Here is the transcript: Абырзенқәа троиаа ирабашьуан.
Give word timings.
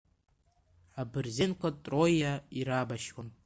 Абырзенқәа 1.01 1.69
троиаа 1.83 2.43
ирабашьуан. 2.59 3.29